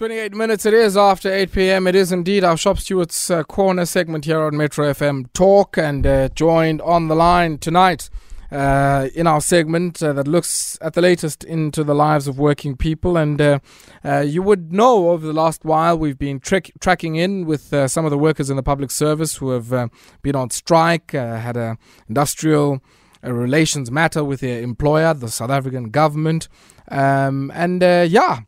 [0.00, 1.86] 28 minutes it is after 8 p.m.
[1.86, 6.06] It is indeed our Shop Stewards uh, Corner segment here on Metro FM Talk and
[6.06, 8.08] uh, joined on the line tonight
[8.50, 12.78] uh, in our segment uh, that looks at the latest into the lives of working
[12.78, 13.18] people.
[13.18, 13.58] And uh,
[14.02, 18.10] uh, you would know over the last while we've been tracking in with some of
[18.10, 19.90] the workers in the public service who have
[20.22, 21.76] been on strike, had a
[22.08, 22.82] industrial
[23.22, 26.48] relations matter with their employer, the South African government.
[26.88, 28.40] Um, and yeah,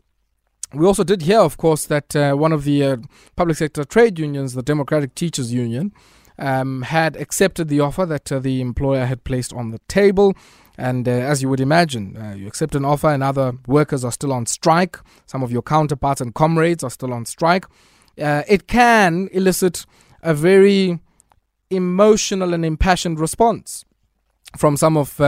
[0.75, 2.96] we also did hear, of course, that uh, one of the uh,
[3.36, 5.93] public sector trade unions, the Democratic Teachers Union,
[6.39, 10.35] um, had accepted the offer that uh, the employer had placed on the table.
[10.79, 14.13] And uh, as you would imagine, uh, you accept an offer, and other workers are
[14.13, 14.99] still on strike.
[15.27, 17.66] Some of your counterparts and comrades are still on strike.
[18.21, 19.85] Uh, it can elicit
[20.22, 20.99] a very
[21.71, 23.85] emotional and impassioned response
[24.57, 25.18] from some of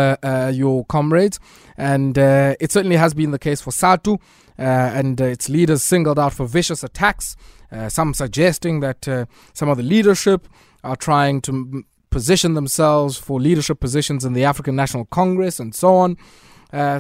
[0.54, 1.40] your comrades.
[1.78, 4.18] And it certainly has been the case for SADTU.
[4.58, 7.36] Uh, and uh, its leaders singled out for vicious attacks,
[7.72, 9.04] uh, some suggesting that
[9.52, 10.46] some of the leadership
[10.84, 15.74] are trying to m- position themselves for leadership positions in the African National Congress and
[15.74, 16.16] so on.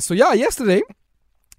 [0.00, 0.82] so, yeah, yesterday,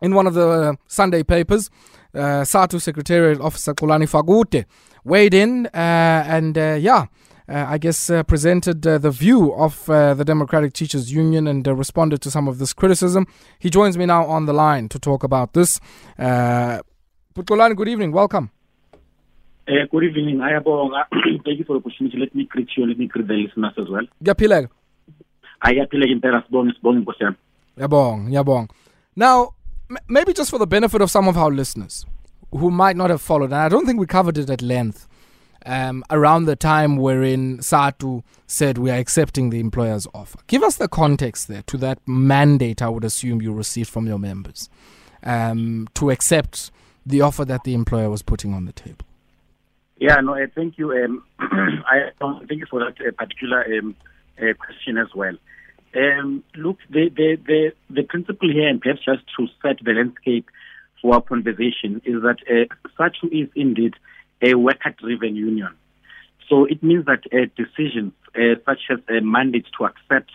[0.02, 1.70] in one of the Sunday papers,
[2.14, 4.66] uh, SADTU Secretariat Officer Xolani Fakude
[5.06, 7.06] weighed in and, yeah, uh,
[7.48, 12.32] I guess, uh, presented uh, the view of the Democratic Teachers Union and responded to
[12.32, 13.28] some of this criticism.
[13.60, 15.80] He joins me now on the line to talk about this.
[16.18, 16.80] Uh,
[17.36, 18.12] good evening.
[18.12, 18.50] Welcome.
[19.68, 20.42] Uh, good evening.
[20.42, 21.06] I Ayabonga.
[21.44, 22.18] Thank you for the opportunity.
[22.20, 22.86] Let me greet you.
[22.86, 24.06] Let me greet the listeners as well.
[24.24, 24.70] Yaphileka.
[25.64, 27.36] Ayaphileka impela sibonge sibonge Nkosi yami.
[27.78, 28.70] Yabonga, yabonga.
[29.16, 29.56] Now,
[29.90, 32.06] m- maybe just for the benefit of some of our listeners
[32.52, 35.08] who might not have followed, and I don't think we covered it at length
[35.66, 40.40] um, around the time wherein SADTU said we are accepting the employer's offer.
[40.48, 44.20] Give us the context there to that mandate I would assume you received from your
[44.20, 44.70] members
[45.24, 46.72] um, to accept
[47.06, 49.06] the offer that the employer was putting on the table.
[49.98, 50.92] Yeah, no, uh, thank you.
[50.92, 53.96] Um, I thank you for that uh, particular um,
[54.38, 55.36] uh, question as well.
[55.96, 60.48] Um, look, the, the, the, the principle here, and perhaps just to set the landscape
[61.02, 63.94] for our conversation, is that uh, SADTU is indeed
[64.42, 65.70] a worker-driven union.
[66.50, 70.30] So it means that uh, decisions uh, such as a mandate to accept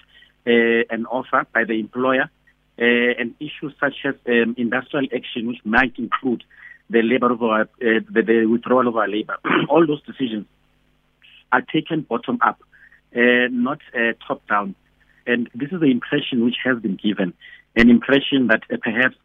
[0.47, 2.31] uh, an offer by the employer
[2.79, 2.85] uh,
[3.19, 6.43] and issues such as um, industrial action, which might include
[6.89, 9.37] the labor of our, uh, the, the, withdrawal of our labor,
[9.69, 10.47] all those decisions
[11.53, 12.61] are taken bottom up,
[13.15, 13.81] uh, not
[14.27, 14.75] top down.
[15.27, 17.35] And this is the impression which has been given,
[17.77, 19.17] an impression that perhaps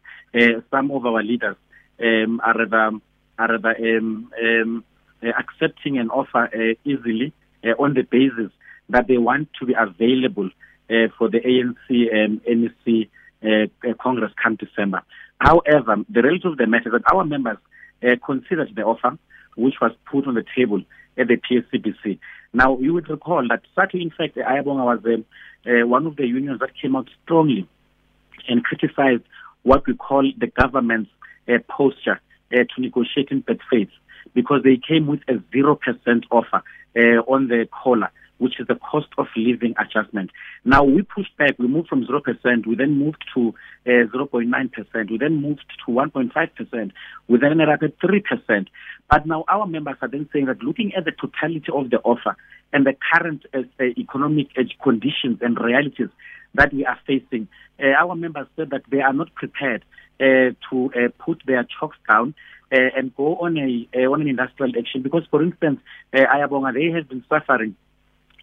[0.70, 1.56] some of our leaders
[2.00, 2.98] um, are rather
[3.38, 4.84] are um, um,
[5.22, 7.32] uh, accepting an offer uh, easily
[7.64, 8.52] uh, on the basis
[8.88, 10.50] that they want to be available
[10.90, 13.08] uh, for the ANC and NEC
[13.42, 15.02] uh, uh, Congress come December.
[15.40, 17.58] However, the reality of the matter is that our members
[18.24, 19.18] considered the offer
[19.56, 20.82] which was put on the table
[21.18, 22.18] at the PSCBC.
[22.52, 25.00] Now, you would recall that SADTU, in fact, Ayabonga was
[25.66, 27.66] um, one of the unions that came out strongly
[28.48, 29.22] and criticized
[29.62, 31.10] what we call the government's
[31.68, 32.20] posture
[32.52, 33.90] uh, to negotiate in bad faith
[34.34, 35.78] because they came with a 0%
[36.30, 36.62] offer
[36.96, 40.30] uh, on the COLA, which is the cost of living adjustment.
[40.64, 43.54] Now we pushed back, we moved from 0%, we then moved to
[43.86, 46.92] uh, 0.9%, we then moved to 1.5%,
[47.28, 48.66] we then ended up at 3%.
[49.10, 52.36] But now our members are then saying that looking at the totality of the offer
[52.72, 54.48] and the current uh, uh economic
[54.82, 56.08] conditions and realities
[56.54, 57.48] that we are facing,
[57.82, 59.84] uh, our members said that they are not prepared
[60.18, 62.34] uh, to uh, put their chalks down
[62.72, 65.02] uh, and go on a on an industrial action.
[65.02, 65.78] Because, for instance,
[66.14, 67.76] Ayabonga they have been suffering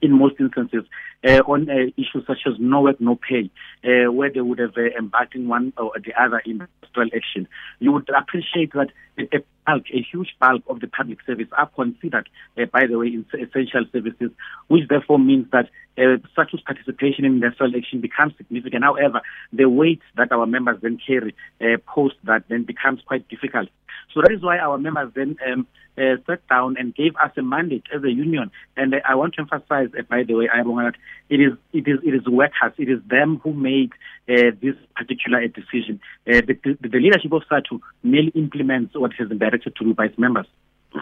[0.04, 0.84] in most instances
[1.26, 3.50] uh, on uh, issues such as no work, no pay,
[3.84, 7.48] uh, where they would have embarked in one or the other industrial action.
[7.80, 12.28] You would appreciate that a bulk, a huge bulk of the public service are considered,
[12.72, 14.32] by the way, essential services,
[14.68, 18.84] which therefore means that uh, such participation in industrial action becomes significant.
[18.84, 19.22] However,
[19.52, 23.70] the weight that our members then carry uh, post that then becomes quite difficult.
[24.14, 25.68] So that is why our members then um,
[25.98, 28.52] uh, sat down and gave us a mandate as a union.
[28.76, 30.94] And uh, I want to emphasize, uh, by the way, that
[31.30, 33.92] it is it is it is workers, it is them who made
[34.30, 36.00] uh, this particular decision.
[36.28, 39.94] Uh, the, the, the, leadership of SADTU merely implements what has been directed to do
[39.94, 40.48] by its members.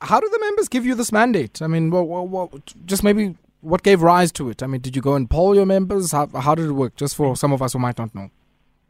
[0.00, 1.62] How do the members give you this mandate?
[1.62, 4.62] I mean, what, what, what, just maybe what gave rise to it?
[4.62, 6.10] I mean, did you go and poll your members?
[6.10, 6.96] How, how did it work?
[6.96, 8.30] Just for some of us who might not know.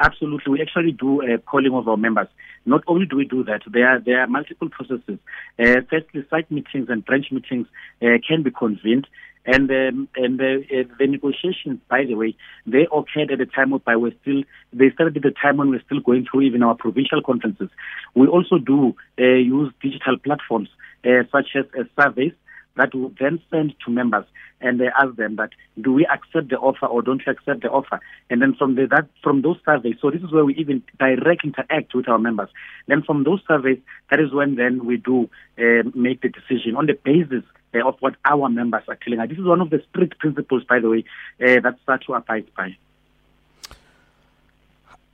[0.00, 2.28] Absolutely, we actually do a polling of our members.
[2.66, 5.18] Not only do we do that, there are there are multiple processes.
[5.58, 7.66] Uh, firstly, site meetings and branch meetings
[8.02, 9.06] uh, can be convened,
[9.46, 12.34] And um, and the, uh, the negotiations, by the way,
[12.66, 14.42] they occurred at the time by we're still
[14.72, 17.70] they started at the time when we're still going through even our provincial conferences.
[18.16, 20.68] We also do uh, use digital platforms
[21.04, 22.32] uh, such as uh, surveys
[22.76, 24.24] that we then send to members
[24.60, 25.50] and they ask them that
[25.80, 28.00] do we accept the offer or don't we accept the offer?
[28.30, 31.44] And then from the, that from those surveys so this is where we even direct
[31.44, 32.48] interact with our members.
[32.86, 33.78] Then from those surveys
[34.10, 35.28] that is when then we do
[35.58, 37.44] uh, make the decision on the basis
[37.74, 39.28] uh, of what our members are telling us.
[39.28, 41.04] This is one of the strict principles by the way
[41.40, 42.76] uh, that SADTU abides by.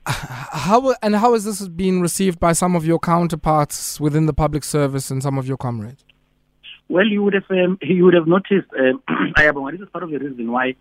[0.05, 4.65] How and how has this been received by some of your counterparts within the public
[4.65, 6.03] service and some of your comrades
[6.89, 10.19] well, you would have um, you would have noticed, uh, this is part of the
[10.19, 10.75] reason why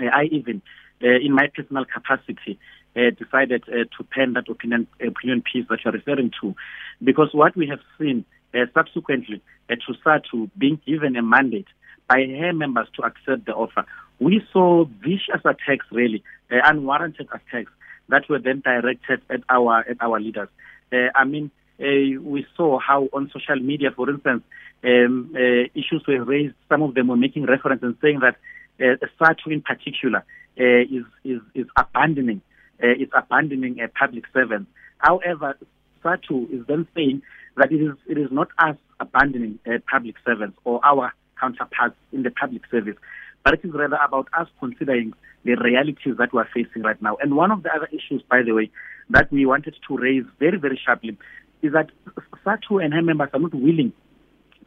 [0.00, 0.62] uh, I even,
[1.02, 2.58] uh, in my personal capacity,
[2.96, 6.54] uh, decided uh, to pen that opinion opinion piece that you're referring to,
[7.02, 8.24] because what we have seen
[8.54, 9.40] uh, subsequently
[9.70, 11.68] uh, to SADTU being given a mandate
[12.08, 13.86] by her members to accept the offer,
[14.18, 17.72] we saw vicious attacks, really unwarranted attacks
[18.08, 20.48] that were then directed at our at our leaders.
[20.92, 21.50] I mean,
[21.82, 24.42] we saw how on social media, for instance,
[24.84, 26.54] um, uh, issues were raised.
[26.68, 28.36] Some of them were making reference and saying that
[28.80, 30.24] uh, SADTU in particular
[30.58, 32.40] uh, is, is, is abandoning
[32.82, 34.66] uh, is abandoning a public servant.
[34.98, 35.56] However,
[36.04, 37.22] SADTU is then saying
[37.56, 42.22] that it is it is not us abandoning uh, public servants or our counterparts in
[42.22, 42.96] the public service,
[43.44, 45.12] but it is rather about us considering
[45.44, 47.16] the realities that we are facing right now.
[47.20, 48.70] And one of the other issues, by the way,
[49.10, 51.16] that we wanted to raise very, very sharply
[51.62, 51.90] is that
[52.44, 53.92] SADTU and her members are not willing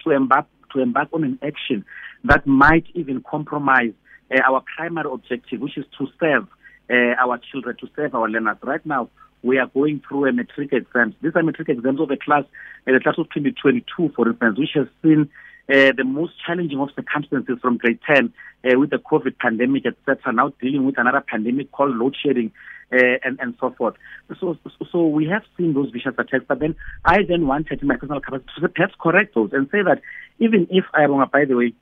[0.03, 1.86] to embark to embark on an action
[2.24, 3.94] that might even compromise
[4.31, 6.47] uh, our primary objective, which is to serve
[6.89, 8.57] uh, our children, to serve our learners.
[8.62, 9.09] Right now,
[9.44, 11.15] we are going through a matric exams.
[11.21, 12.44] These are matric exams of a class,
[12.88, 15.30] uh, the class of 2022, for instance, which has seen
[15.69, 18.33] uh, the most challenging of circumstances from grade 10
[18.65, 20.33] uh, with the COVID pandemic, etc.
[20.33, 22.51] Now dealing with another pandemic called load shedding
[22.92, 23.96] uh, and, and so forth.
[24.40, 24.58] So,
[24.92, 28.22] so we have seen those vicious attacks, but then I then wanted in my personal
[28.22, 30.02] capacity to perhaps correct those and say that
[30.40, 31.74] even if I wrong, by the way,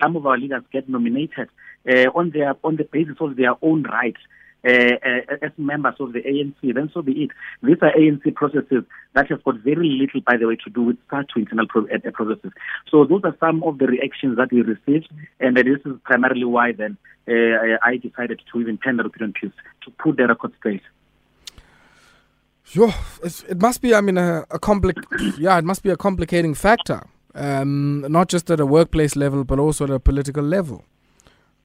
[0.00, 1.48] some of our leaders get nominated
[1.88, 6.12] uh, on their on the basis of their own rights uh, uh, as members of
[6.12, 7.30] the ANC, then so be it.
[7.62, 8.84] These are ANC processes
[9.14, 12.52] that have got very little, by the way, to do with SADTU internal uh, processes.
[12.90, 15.08] So those are some of the reactions that we received,
[15.40, 16.96] and this is primarily why then
[17.28, 19.52] uh, I decided to even the opinion piece
[19.84, 20.82] to put the record straight.
[22.64, 23.94] Sure, it must be.
[23.94, 24.94] I mean, a, a compli-
[25.38, 27.02] Yeah, it must be a complicating factor,
[27.34, 30.84] um, not just at a workplace level, but also at a political level.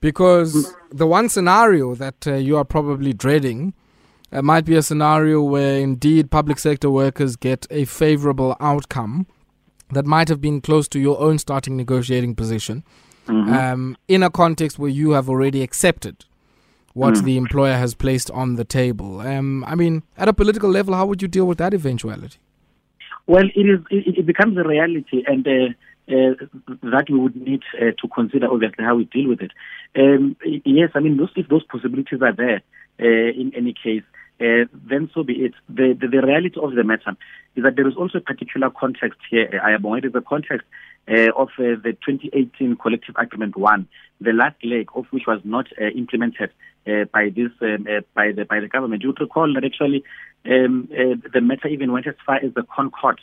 [0.06, 3.74] Because the one scenario that uh, you are probably dreading
[4.32, 9.26] uh, might be a scenario where indeed public sector workers get a favorable outcome
[9.94, 12.84] that might have been close to your own starting negotiating position
[13.26, 13.52] mm-hmm.
[13.52, 16.26] um, in a context where you have already accepted
[16.94, 17.24] what mm.
[17.24, 19.22] the employer has placed on the table.
[19.22, 22.38] Um, I mean, at a political level, how would you deal with that eventuality?
[23.26, 23.80] Well, it is.
[23.90, 25.74] It, it becomes a reality, and uh,
[26.08, 26.36] uh,
[26.84, 29.52] that we would need uh, to consider obviously how we deal with it.
[29.96, 32.62] Um, yes, I mean if those possibilities are there
[33.00, 34.04] uh, in any case,
[34.40, 35.54] uh, then so be it.
[35.70, 37.16] The, the, the reality of the matter
[37.56, 39.60] is that there is also a particular context here.
[39.64, 40.68] I am aware of the context
[41.08, 43.88] uh, of the 2018 Collective Agreement One,
[44.22, 46.52] the last leg of which was not implemented
[46.86, 49.02] by this um, by the by the government.
[49.02, 50.04] You recall that actually
[50.46, 50.88] um,
[51.34, 53.18] the matter even went as far as the ConCourt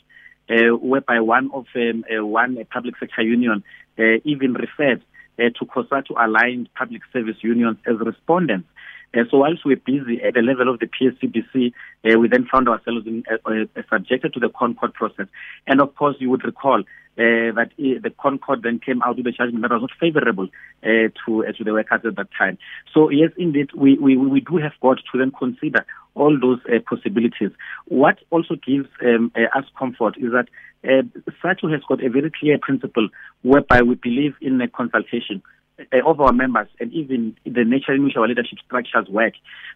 [0.80, 3.62] whereby one of um, uh, one public sector union
[3.98, 5.02] uh, even referred
[5.38, 8.68] uh, to COSATU aligned public service unions as respondents.
[9.14, 11.72] Uh, so whilst we're busy at the level of the PSCBC,
[12.04, 15.26] uh, we then found ourselves in, uh, uh, subjected to the ConCourt process.
[15.66, 16.82] And of course, you would recall
[17.18, 20.48] uh, that uh, the ConCourt then came out with a judgment that was not favorable
[20.82, 22.58] to to the workers at that time.
[22.94, 27.50] So yes, indeed, we, we, we do have got to then consider all those possibilities.
[27.86, 30.48] What also gives um, us comfort is that
[30.84, 31.02] uh,
[31.42, 33.08] SADTU has got a very clear principle
[33.42, 35.42] whereby we believe in a consultation
[35.78, 39.34] uh, of our members and even the nature in which our leadership structures work.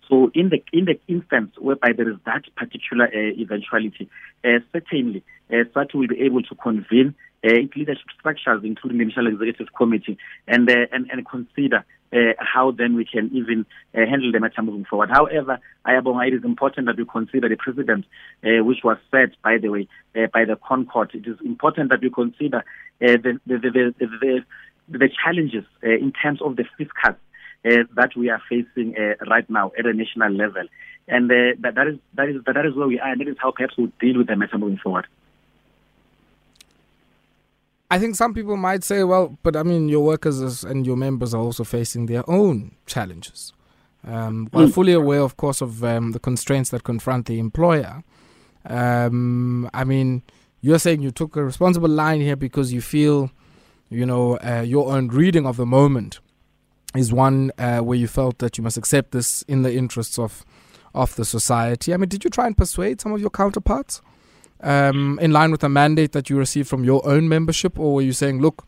[0.09, 4.09] So in the in the instance whereby there is that particular uh, eventuality,
[4.45, 9.05] uh, certainly uh, SADTU will be able to convene uh, its leadership structures, including the
[9.05, 14.33] National Executive Committee, and uh, and, and consider uh, how then we can even handle
[14.33, 15.11] the matter moving forward.
[15.11, 18.05] However, Ayabonga, it is important that we consider the precedent
[18.43, 21.15] which was set, by the way, by the ConCourt.
[21.15, 22.65] It is important that we consider
[23.01, 24.45] the, the, the, the,
[24.89, 29.49] the challenges uh, in terms of the fiscal uh, that we are facing uh, right
[29.51, 30.65] now at a national level.
[31.09, 33.37] And uh, that, that, is, that, is, that is where we are, and that is
[33.39, 35.07] how perhaps we'll deal with the matter moving forward.
[37.89, 41.35] I think some people might say, well, but I mean, your workers and your members
[41.35, 43.53] are also facing their own challenges.
[44.05, 44.73] Um, while mm.
[44.73, 48.03] fully aware, of course, of um, the constraints that confront the employer,
[48.69, 50.23] um, I mean,
[50.61, 53.31] you're saying you took a responsible line here because you feel,
[53.89, 56.21] you know, uh, your own reading of the moment
[56.95, 60.45] is one uh, where you felt that you must accept this in the interests of
[60.95, 61.93] of the society.
[61.93, 64.01] I mean, did you try and persuade some of your counterparts
[64.63, 68.03] um, in line with the mandate that you received from your own membership, or were
[68.03, 68.67] you saying, look,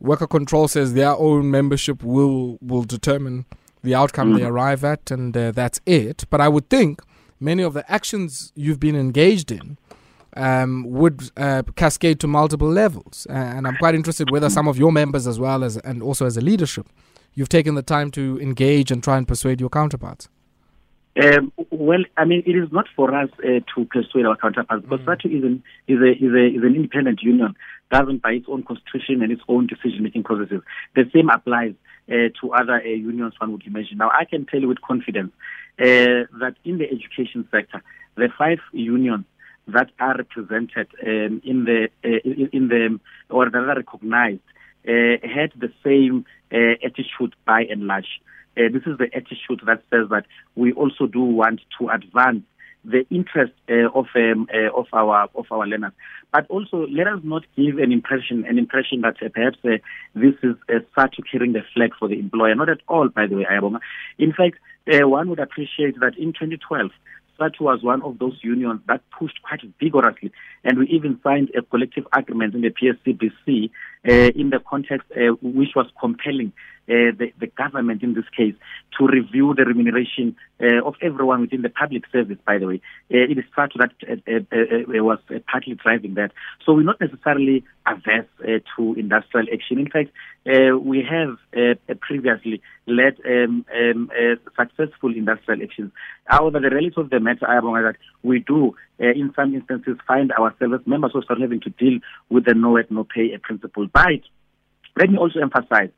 [0.00, 3.44] worker control says their own membership will will determine
[3.82, 4.38] the outcome mm.
[4.38, 6.24] they arrive at, and uh, that's it.
[6.30, 7.02] But I would think
[7.38, 9.76] many of the actions you've been engaged in
[10.36, 14.92] um, would uh, cascade to multiple levels, and I'm quite interested whether some of your
[14.92, 16.88] members, as well as and also as a leadership,
[17.34, 20.28] you've taken the time to engage and try and persuade your counterparts.
[21.22, 25.00] Um, well, I mean, it is not for us uh, to persuade our counterparts because
[25.00, 25.06] mm.
[25.06, 27.54] SADTU is an, is, a, is, a, is an independent union
[27.92, 30.62] governed by its own constitution and its own decision-making processes.
[30.96, 31.74] The same applies
[32.08, 33.98] uh, to other uh, unions, one would imagine.
[33.98, 35.30] Now, I can tell you with confidence
[35.78, 37.80] uh, that in the education sector,
[38.16, 39.24] the five unions
[39.68, 44.40] that are represented um, in the uh, in the or that are recognized
[44.86, 48.20] uh, had the same attitude by and large.
[48.56, 52.42] Uh, this is the attitude that says that we also do want to advance
[52.84, 55.92] the interest uh, of um, uh, of our of our learners.
[56.32, 59.78] But also, let us not give an impression an impression that uh, perhaps uh,
[60.14, 62.54] this is uh, SADTU carrying the flag for the employer.
[62.54, 63.80] Not at all, by the way, Ayabonga.
[64.18, 64.58] In fact,
[64.92, 66.90] uh, one would appreciate that in 2012.
[67.38, 71.62] SADTU was one of those unions that pushed quite vigorously, and we even signed a
[71.62, 73.70] collective agreement in the PSCBC
[74.08, 76.52] uh, in the context uh, which was compelling
[76.86, 78.54] uh, the, the, government in this case
[78.98, 82.80] to review the remuneration uh, of everyone within the public service, by the way.
[83.10, 83.92] Uh, it is SADTU that
[84.28, 85.18] uh, was
[85.50, 86.30] partly driving that.
[86.64, 88.26] So we're not necessarily averse
[88.76, 89.78] to industrial action.
[89.78, 90.10] In fact,
[90.84, 91.38] we have
[92.00, 94.10] previously led um, um,
[94.54, 95.90] successful industrial actions.
[96.26, 100.86] However, the reality of the matter, I that we do, in some instances, find ourselves
[100.86, 101.98] members start having to deal
[102.28, 103.86] with the no work, no pay principle.
[103.90, 104.20] But
[104.96, 105.90] let me also emphasize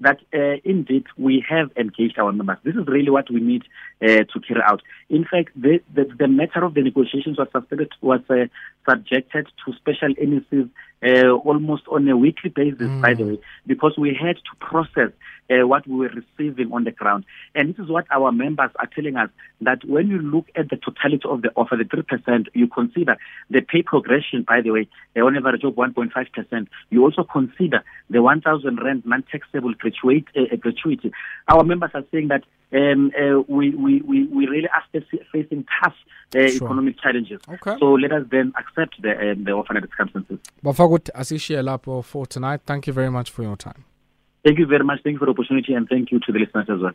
[0.00, 2.58] that uh, indeed we have engaged our members.
[2.64, 3.62] This is really what we need
[4.02, 4.82] uh, to carry out.
[5.08, 8.46] In fact, the, the, the, matter of the negotiations was, suspended, was uh,
[8.88, 10.68] subjected to special NECs
[11.04, 13.00] uh, almost on a weekly basis, mm.
[13.00, 15.10] by the way, because we had to process
[15.50, 17.24] uh, what we were receiving on the ground.
[17.54, 20.76] And this is what our members are telling us that when you look at the
[20.76, 23.16] totality of the offer, the 3%, you consider
[23.50, 26.66] the pay progression, by the way, uh, on average of 1.5%.
[26.90, 31.12] You also consider the 1,000 rand non-taxable gratuity, uh, gratuity.
[31.48, 35.94] Our members are saying that um, uh, we, we, we, we really are facing tough
[36.34, 36.48] uh, sure.
[36.48, 37.40] economic challenges.
[37.48, 37.76] Okay.
[37.78, 40.38] So let us then accept the, um, the offer and the circumstances.
[40.64, 42.62] Bafagut Asishe Lapo for tonight.
[42.66, 43.84] Thank you very much for your time.
[44.44, 45.00] Thank you very much.
[45.02, 46.92] Thank you for the opportunity and thank you to the listeners as well.